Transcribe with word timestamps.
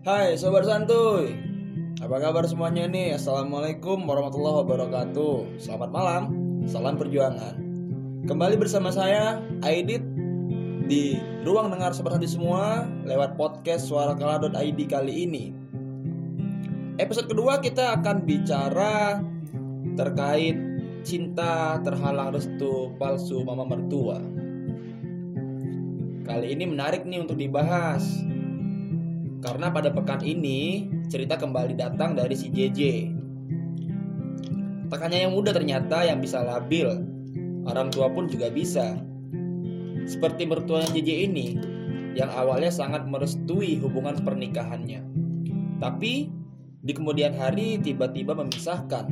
Hai 0.00 0.32
sobat 0.32 0.64
santuy. 0.64 1.36
Apa 2.00 2.24
kabar 2.24 2.48
semuanya 2.48 2.88
nih? 2.88 3.20
Assalamualaikum 3.20 4.08
warahmatullahi 4.08 4.64
wabarakatuh. 4.64 5.60
Selamat 5.60 5.92
malam 5.92 6.22
Salam 6.64 6.96
perjuangan. 6.96 7.60
Kembali 8.24 8.56
bersama 8.56 8.88
saya 8.88 9.44
Aidit 9.60 10.00
Di 10.88 11.20
ruang 11.44 11.68
dengar 11.68 11.92
sobat 11.92 12.16
santuy 12.16 12.32
semua 12.32 12.88
Lewat 13.04 13.36
podcast 13.36 13.92
suarakala.id 13.92 14.80
kali 14.88 15.28
ini. 15.28 15.52
Episode 16.96 17.28
kedua 17.28 17.60
kita 17.60 18.00
akan 18.00 18.24
bicara 18.24 19.20
Terkait 20.00 20.56
cinta 21.04 21.76
terhalang 21.84 22.32
restu 22.32 22.88
palsu 22.96 23.44
mama 23.44 23.68
mertua. 23.68 24.16
Kali 26.24 26.56
ini 26.56 26.64
menarik 26.72 27.04
nih 27.04 27.20
untuk 27.20 27.36
dibahas 27.36 28.30
karena 29.40 29.72
pada 29.72 29.88
pekan 29.88 30.20
ini 30.20 30.88
cerita 31.08 31.40
kembali 31.40 31.76
datang 31.76 32.12
dari 32.12 32.36
si 32.36 32.52
JJ. 32.52 32.80
Tak 34.92 35.00
hanya 35.00 35.28
yang 35.28 35.32
muda 35.32 35.56
ternyata 35.56 36.04
yang 36.04 36.20
bisa 36.20 36.44
labil, 36.44 36.88
orang 37.64 37.88
tua 37.88 38.12
pun 38.12 38.28
juga 38.28 38.52
bisa. 38.52 39.00
Seperti 40.04 40.44
mertuanya 40.44 40.92
JJ 40.92 41.10
ini, 41.30 41.46
yang 42.12 42.28
awalnya 42.36 42.68
sangat 42.68 43.08
merestui 43.08 43.80
hubungan 43.80 44.20
pernikahannya. 44.20 45.00
Tapi 45.80 46.28
di 46.84 46.92
kemudian 46.92 47.32
hari 47.32 47.80
tiba-tiba 47.80 48.36
memisahkan. 48.36 49.08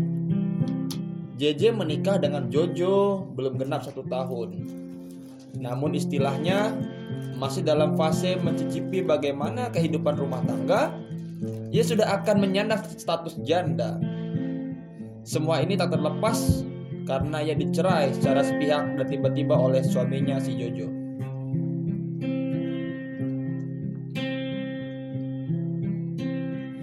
JJ 1.39 1.71
menikah 1.71 2.19
dengan 2.19 2.51
Jojo 2.51 3.23
belum 3.39 3.63
genap 3.63 3.87
satu 3.87 4.03
tahun. 4.11 4.67
Namun 5.55 5.95
istilahnya 5.95 6.75
masih 7.39 7.63
dalam 7.63 7.95
fase 7.95 8.35
mencicipi 8.41 9.01
bagaimana 9.07 9.71
kehidupan 9.71 10.19
rumah 10.19 10.43
tangga, 10.43 10.91
ia 11.71 11.85
sudah 11.87 12.19
akan 12.23 12.43
menyandang 12.43 12.83
status 12.85 13.39
janda. 13.47 14.01
Semua 15.23 15.61
ini 15.63 15.77
tak 15.79 15.95
terlepas 15.95 16.65
karena 17.05 17.41
ia 17.41 17.57
dicerai 17.57 18.13
secara 18.17 18.45
sepihak 18.45 18.97
dan 19.01 19.07
tiba-tiba 19.09 19.57
oleh 19.57 19.81
suaminya 19.81 20.37
si 20.41 20.57
Jojo. 20.57 20.89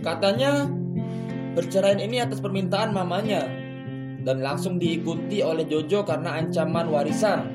Katanya 0.06 0.70
perceraian 1.58 1.98
ini 1.98 2.22
atas 2.22 2.38
permintaan 2.38 2.94
mamanya 2.94 3.50
dan 4.22 4.42
langsung 4.42 4.78
diikuti 4.78 5.42
oleh 5.42 5.66
Jojo 5.66 6.06
karena 6.06 6.38
ancaman 6.42 6.90
warisan 6.90 7.55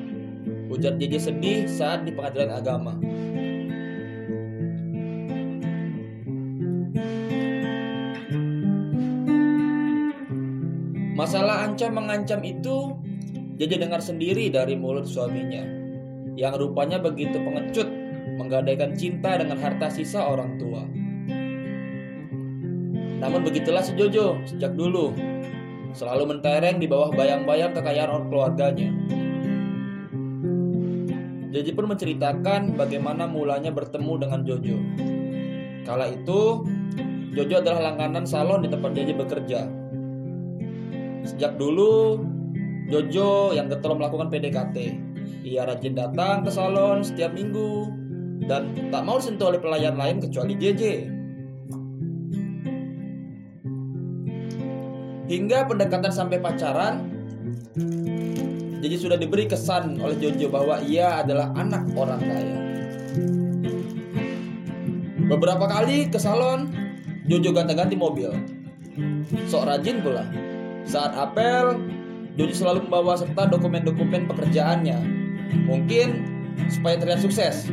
Ujar 0.71 0.95
JJ 0.95 1.15
sedih 1.19 1.67
saat 1.67 2.07
di 2.07 2.15
pengadilan 2.15 2.51
agama. 2.55 2.95
Masalah 11.19 11.69
ancam 11.69 11.93
mengancam 11.99 12.41
itu 12.47 12.97
JJ 13.61 13.83
dengar 13.83 14.01
sendiri 14.01 14.49
dari 14.49 14.79
mulut 14.79 15.05
suaminya 15.05 15.61
yang 16.39 16.57
rupanya 16.57 16.97
begitu 16.97 17.37
pengecut 17.37 17.85
menggadaikan 18.41 18.97
cinta 18.97 19.37
dengan 19.37 19.61
harta 19.61 19.93
sisa 19.93 20.25
orang 20.25 20.57
tua. 20.57 20.89
Namun 23.21 23.45
begitulah 23.45 23.85
si 23.85 23.93
Jojo 23.93 24.41
sejak 24.49 24.73
dulu 24.73 25.13
selalu 25.93 26.33
mentereng 26.33 26.81
di 26.81 26.89
bawah 26.89 27.13
bayang-bayang 27.13 27.77
kekayaan 27.77 28.33
keluarganya. 28.33 29.20
Jojo 31.51 31.71
pun 31.75 31.87
menceritakan 31.91 32.79
bagaimana 32.79 33.27
mulanya 33.27 33.75
bertemu 33.75 34.23
dengan 34.23 34.41
Jojo. 34.47 34.79
Kala 35.83 36.15
itu, 36.15 36.63
Jojo 37.35 37.55
adalah 37.59 37.91
langganan 37.91 38.23
salon 38.23 38.63
di 38.63 38.71
tempat 38.71 38.95
Jojo 38.95 39.15
bekerja. 39.19 39.67
Sejak 41.27 41.59
dulu, 41.59 42.23
Jojo 42.87 43.51
yang 43.51 43.67
getol 43.67 43.99
melakukan 43.99 44.31
PDKT. 44.31 44.77
Ia 45.43 45.67
rajin 45.67 45.99
datang 45.99 46.47
ke 46.47 46.51
salon 46.55 47.03
setiap 47.03 47.35
minggu 47.35 47.91
dan 48.47 48.71
tak 48.95 49.03
mau 49.03 49.19
disentuh 49.19 49.51
oleh 49.51 49.59
pelayan 49.59 49.99
lain 49.99 50.23
kecuali 50.23 50.55
JJ. 50.55 50.83
Hingga 55.31 55.71
pendekatan 55.71 56.11
sampai 56.11 56.43
pacaran, 56.43 57.07
jadi 58.81 58.97
sudah 58.97 59.17
diberi 59.21 59.45
kesan 59.45 60.01
oleh 60.01 60.17
Jojo 60.17 60.49
bahwa 60.49 60.81
ia 60.81 61.21
adalah 61.21 61.53
anak 61.53 61.85
orang 61.93 62.21
kaya. 62.25 62.57
Beberapa 65.29 65.69
kali 65.69 66.09
ke 66.09 66.17
salon, 66.17 66.73
Jojo 67.29 67.53
ganti-ganti 67.53 67.95
mobil. 67.95 68.33
Sok 69.47 69.69
rajin 69.69 70.01
pula. 70.01 70.25
Saat 70.89 71.13
apel, 71.13 71.77
Jojo 72.41 72.57
selalu 72.57 72.89
membawa 72.89 73.21
serta 73.21 73.53
dokumen-dokumen 73.53 74.25
pekerjaannya. 74.27 74.99
Mungkin 75.69 76.09
supaya 76.73 76.97
terlihat 76.97 77.21
sukses. 77.21 77.69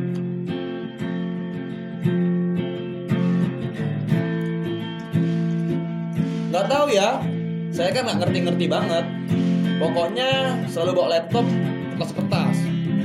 Gak 6.52 6.66
tahu 6.68 6.86
ya, 6.92 7.22
saya 7.72 7.90
kan 7.96 8.06
nggak 8.06 8.18
ngerti-ngerti 8.28 8.66
banget. 8.68 9.17
Pokoknya 9.78 10.58
selalu 10.66 10.90
bawa 10.98 11.08
laptop 11.14 11.46
kertas-kertas. 11.94 12.58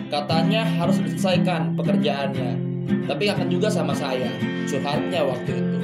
Katanya 0.10 0.66
harus 0.66 0.98
diselesaikan 1.06 1.78
pekerjaannya. 1.78 2.58
Tapi 3.06 3.30
akan 3.30 3.48
juga 3.50 3.70
sama 3.70 3.94
saya, 3.94 4.30
curhatnya 4.66 5.22
waktu 5.22 5.52
itu. 5.54 5.78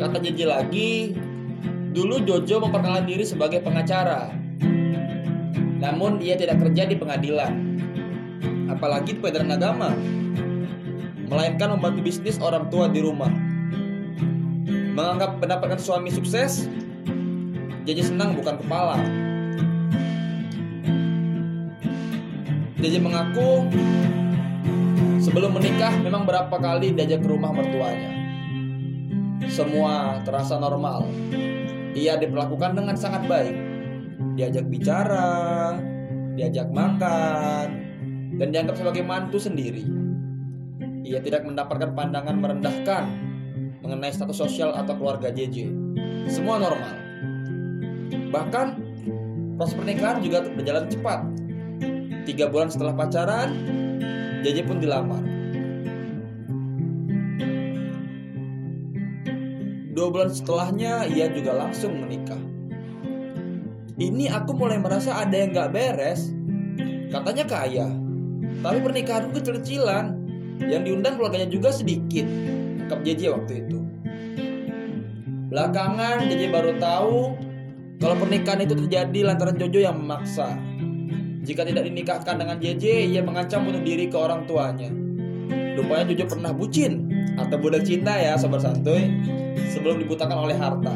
Kata 0.00 0.16
Jeje 0.20 0.44
lagi, 0.48 1.12
dulu 1.92 2.24
Jojo 2.24 2.64
memperkenalkan 2.64 3.04
diri 3.04 3.24
sebagai 3.28 3.60
pengacara. 3.60 4.32
Namun 5.80 6.24
ia 6.24 6.40
tidak 6.40 6.64
kerja 6.64 6.88
di 6.88 6.96
pengadilan. 6.96 7.52
Apalagi 8.72 9.12
di 9.12 9.20
pengadilan 9.20 9.60
agama. 9.60 9.92
Melainkan 11.28 11.76
membantu 11.76 12.00
bisnis 12.04 12.40
orang 12.40 12.68
tua 12.72 12.88
di 12.88 13.00
rumah 13.00 13.53
menganggap 14.94 15.42
mendapatkan 15.42 15.80
suami 15.82 16.08
sukses 16.14 16.70
jadi 17.84 18.00
senang 18.00 18.32
bukan 18.38 18.56
kepala. 18.64 18.96
Jadi 22.80 22.96
mengaku 23.00 23.68
sebelum 25.20 25.56
menikah 25.56 25.92
memang 26.00 26.24
berapa 26.24 26.52
kali 26.52 26.96
diajak 26.96 27.20
ke 27.24 27.28
rumah 27.28 27.52
mertuanya. 27.52 28.12
Semua 29.52 30.24
terasa 30.24 30.56
normal. 30.56 31.08
Ia 31.92 32.16
diperlakukan 32.16 32.76
dengan 32.76 32.96
sangat 32.96 33.28
baik. 33.28 33.56
Diajak 34.36 34.66
bicara 34.66 35.76
diajak 36.34 36.66
makan 36.74 37.66
dan 38.36 38.48
dianggap 38.50 38.76
sebagai 38.78 39.02
mantu 39.06 39.38
sendiri. 39.38 39.86
Ia 41.04 41.22
tidak 41.22 41.46
mendapatkan 41.46 41.94
pandangan 41.94 42.36
merendahkan 42.40 43.04
mengenai 43.84 44.16
status 44.16 44.40
sosial 44.40 44.72
atau 44.72 44.96
keluarga 44.96 45.28
JJ. 45.28 45.68
Semua 46.24 46.56
normal. 46.56 46.96
Bahkan 48.32 48.66
proses 49.60 49.76
pernikahan 49.76 50.24
juga 50.24 50.48
berjalan 50.48 50.88
cepat. 50.88 51.20
Tiga 52.24 52.48
bulan 52.48 52.72
setelah 52.72 52.96
pacaran, 52.96 53.52
JJ 54.40 54.64
pun 54.64 54.80
dilamar. 54.80 55.20
Dua 59.92 60.08
bulan 60.10 60.32
setelahnya, 60.32 61.04
ia 61.12 61.28
juga 61.28 61.52
langsung 61.52 62.00
menikah. 62.00 62.40
Ini 63.94 64.32
aku 64.32 64.56
mulai 64.56 64.80
merasa 64.80 65.22
ada 65.22 65.36
yang 65.36 65.54
gak 65.54 65.70
beres. 65.70 66.32
Katanya 67.14 67.46
kaya, 67.46 67.86
tapi 68.64 68.80
pernikahanku 68.80 69.38
kecil-kecilan. 69.38 70.24
Yang 70.54 70.82
diundang 70.86 71.18
keluarganya 71.18 71.50
juga 71.50 71.74
sedikit 71.74 72.26
sikap 72.94 73.00
JJ 73.00 73.22
waktu 73.32 73.52
itu. 73.66 73.83
Belakangan 75.54 76.26
JJ 76.26 76.50
baru 76.50 76.74
tahu 76.82 77.30
kalau 78.02 78.18
pernikahan 78.18 78.66
itu 78.66 78.74
terjadi 78.74 79.30
lantaran 79.30 79.54
Jojo 79.54 79.86
yang 79.86 80.02
memaksa. 80.02 80.58
Jika 81.46 81.62
tidak 81.62 81.86
dinikahkan 81.86 82.42
dengan 82.42 82.58
JJ, 82.58 83.14
ia 83.14 83.22
mengancam 83.22 83.62
bunuh 83.62 83.78
diri 83.78 84.10
ke 84.10 84.18
orang 84.18 84.50
tuanya. 84.50 84.90
Rupanya 85.78 86.10
Jojo 86.10 86.26
pernah 86.26 86.50
bucin 86.50 87.06
atau 87.38 87.54
budak 87.54 87.86
cinta 87.86 88.18
ya 88.18 88.34
sobat 88.34 88.66
santuy 88.66 89.14
sebelum 89.70 90.02
dibutakan 90.02 90.42
oleh 90.42 90.58
harta. 90.58 90.90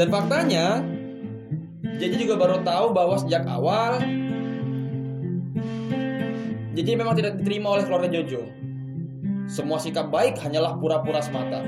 Dan 0.00 0.08
faktanya, 0.08 0.80
JJ 2.00 2.16
juga 2.16 2.40
baru 2.40 2.64
tahu 2.64 2.96
bahwa 2.96 3.20
sejak 3.20 3.44
awal 3.44 4.00
jadi 6.72 6.96
memang 6.96 7.12
tidak 7.12 7.36
diterima 7.44 7.76
oleh 7.76 7.84
keluarga 7.84 8.08
Jojo. 8.08 8.63
Semua 9.44 9.76
sikap 9.76 10.08
baik 10.08 10.40
hanyalah 10.40 10.76
pura-pura 10.80 11.20
semata. 11.20 11.60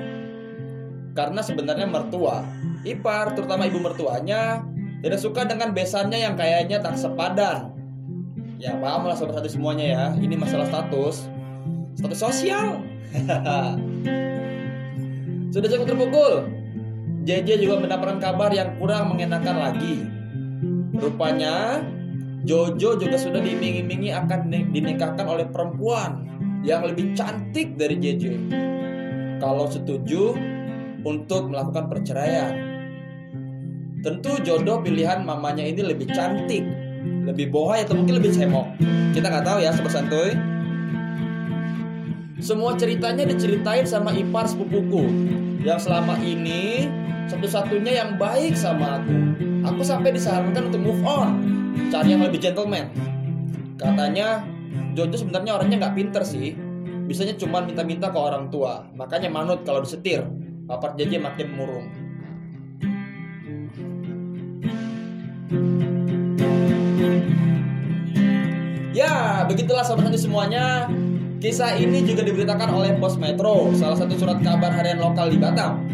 Karena 1.16 1.40
sebenarnya 1.40 1.88
mertua, 1.88 2.44
ipar, 2.84 3.32
terutama 3.32 3.64
ibu 3.68 3.80
mertuanya, 3.80 4.64
Tidak 4.96 5.20
suka 5.20 5.44
dengan 5.44 5.70
besannya 5.76 6.24
yang 6.24 6.34
kayaknya 6.34 6.82
tak 6.82 6.98
sepadan. 6.98 7.70
Ya 8.56 8.74
paham 8.80 9.06
lah 9.06 9.14
sobat 9.14 9.38
satu 9.38 9.46
semuanya 9.46 9.86
ya. 9.86 10.04
Ini 10.16 10.34
masalah 10.40 10.66
status. 10.66 11.28
Status 12.00 12.18
sosial. 12.18 12.80
Sudah 15.54 15.68
cukup 15.68 15.86
terpukul. 15.86 16.34
JJ 17.28 17.60
juga 17.60 17.76
mendapatkan 17.86 18.18
kabar 18.18 18.50
yang 18.50 18.74
kurang 18.80 19.14
mengenakan 19.14 19.56
lagi. 19.62 20.08
Rupanya 20.96 21.84
Jojo 22.46 22.94
juga 22.94 23.18
sudah 23.18 23.42
diiming-imingi 23.42 24.14
akan 24.14 24.54
dinikahkan 24.70 25.26
oleh 25.26 25.50
perempuan 25.50 26.35
yang 26.66 26.82
lebih 26.82 27.14
cantik 27.14 27.78
dari 27.78 27.94
JJ. 27.96 28.24
Kalau 29.38 29.70
setuju 29.70 30.34
untuk 31.06 31.54
melakukan 31.54 31.86
perceraian. 31.86 32.52
Tentu 34.02 34.38
jodoh 34.42 34.82
pilihan 34.82 35.22
mamanya 35.22 35.62
ini 35.62 35.82
lebih 35.82 36.10
cantik, 36.10 36.66
lebih 37.26 37.50
bohai 37.54 37.86
atau 37.86 37.94
mungkin 37.94 38.18
lebih 38.18 38.34
cemok. 38.34 38.66
Kita 39.14 39.30
nggak 39.30 39.46
tahu 39.46 39.58
ya 39.62 39.70
sobat 39.70 39.94
santuy. 39.94 40.34
Semua 42.42 42.76
ceritanya 42.76 43.24
diceritain 43.24 43.86
sama 43.88 44.12
ipar 44.12 44.46
sepupuku 44.46 45.08
yang 45.64 45.80
selama 45.80 46.20
ini 46.20 46.86
satu-satunya 47.26 48.04
yang 48.04 48.10
baik 48.20 48.54
sama 48.54 49.02
aku. 49.02 49.16
Aku 49.66 49.82
sampai 49.82 50.14
disarankan 50.14 50.70
untuk 50.70 50.78
move 50.78 51.02
on, 51.02 51.42
cari 51.90 52.14
yang 52.14 52.22
lebih 52.22 52.38
gentleman. 52.38 52.86
Katanya 53.74 54.46
Jojo 54.96 55.12
sebenarnya 55.12 55.60
orangnya 55.60 55.76
nggak 55.84 55.94
pinter 56.00 56.24
sih, 56.24 56.56
bisanya 57.04 57.36
cuma 57.36 57.60
minta-minta 57.60 58.08
ke 58.08 58.16
orang 58.16 58.48
tua. 58.48 58.88
Makanya 58.96 59.28
manut 59.28 59.60
kalau 59.68 59.84
disetir, 59.84 60.24
papat 60.64 60.96
JJ 60.96 61.20
makin 61.20 61.52
murung. 61.52 61.86
Ya, 68.96 69.44
begitulah 69.44 69.84
nanti 70.00 70.16
semuanya. 70.16 70.88
Kisah 71.44 71.76
ini 71.76 72.00
juga 72.00 72.24
diberitakan 72.24 72.72
oleh 72.72 72.96
Pos 72.96 73.20
Metro, 73.20 73.68
salah 73.76 74.00
satu 74.00 74.16
surat 74.16 74.40
kabar 74.40 74.72
harian 74.72 74.96
lokal 74.96 75.28
di 75.28 75.36
Batam. 75.36 75.84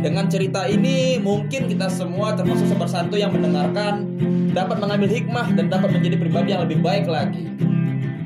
Dengan 0.00 0.32
cerita 0.32 0.64
ini, 0.64 1.20
mungkin 1.20 1.68
kita 1.68 1.92
semua 1.92 2.32
termasuk 2.32 2.72
sobat 2.72 2.88
santu 2.88 3.20
yang 3.20 3.36
mendengarkan 3.36 4.08
dapat 4.56 4.80
mengambil 4.80 5.12
hikmah 5.12 5.52
dan 5.52 5.68
dapat 5.68 5.92
menjadi 5.92 6.16
pribadi 6.16 6.56
yang 6.56 6.64
lebih 6.64 6.80
baik 6.80 7.04
lagi. 7.04 7.44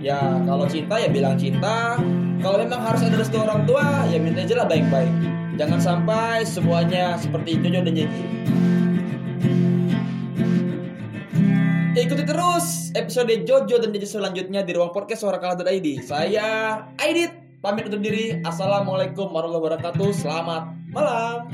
Ya, 0.00 0.16
kalau 0.48 0.64
cinta 0.64 0.96
ya 0.96 1.12
bilang 1.12 1.36
cinta. 1.36 2.00
Kalau 2.40 2.56
memang 2.56 2.80
harus 2.80 3.04
ada 3.04 3.20
restu 3.20 3.36
orang 3.36 3.68
tua, 3.68 4.08
ya 4.08 4.16
minta 4.16 4.40
aja 4.40 4.64
lah 4.64 4.66
baik-baik. 4.66 5.12
Jangan 5.60 5.76
sampai 5.76 6.40
semuanya 6.48 7.20
seperti 7.20 7.60
Jojo 7.60 7.84
dan 7.84 7.92
Jeji. 7.92 8.24
Ikuti 12.00 12.24
terus 12.24 12.88
episode 12.96 13.44
Jojo 13.44 13.76
dan 13.76 13.92
Jeji 13.92 14.08
selanjutnya 14.08 14.64
di 14.64 14.72
ruang 14.72 14.88
podcast 14.88 15.20
suara 15.20 15.36
kalah.id. 15.36 16.00
Saya 16.00 16.80
Aidit, 16.96 17.60
pamit 17.60 17.92
undur 17.92 18.00
diri. 18.00 18.40
Assalamualaikum 18.40 19.28
warahmatullahi 19.28 19.84
wabarakatuh. 19.84 20.08
Selamat 20.16 20.72
malam. 20.96 21.44